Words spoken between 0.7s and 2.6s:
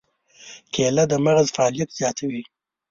کېله د مغز فعالیت زیاتوي.